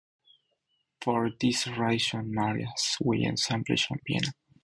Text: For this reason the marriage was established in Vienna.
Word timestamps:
For 1.03 1.29
this 1.39 1.67
reason 1.67 2.31
the 2.31 2.35
marriage 2.41 2.69
was 3.01 3.19
established 3.39 3.91
in 3.91 3.99
Vienna. 4.07 4.33